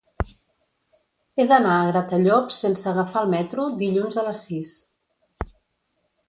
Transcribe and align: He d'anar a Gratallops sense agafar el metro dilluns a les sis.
He 1.41 1.45
d'anar 1.51 1.75
a 1.81 1.83
Gratallops 1.89 2.57
sense 2.65 2.87
agafar 2.93 3.23
el 3.27 3.29
metro 3.35 3.67
dilluns 3.83 4.19
a 4.23 4.25
les 4.31 4.43
sis. 4.49 4.73